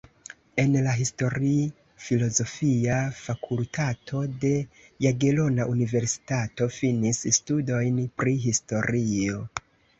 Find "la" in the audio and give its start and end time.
0.85-0.93